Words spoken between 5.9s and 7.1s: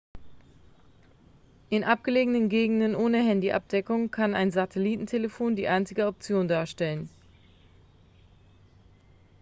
option darstellen